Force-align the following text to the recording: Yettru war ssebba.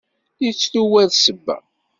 Yettru 0.43 0.81
war 0.91 1.09
ssebba. 1.13 1.55